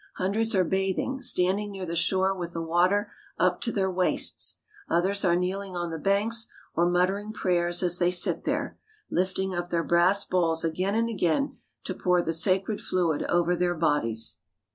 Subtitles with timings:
[0.15, 4.59] Hundreds are bathing, standing near the shore with the water up to their waists.
[4.89, 8.79] Others are kneeling on the banks, or muttering prayers as they sit there;
[9.13, 13.75] Hfting up their brass bowls again and again to pour the sacred fluid over their
[13.75, 14.39] bodies.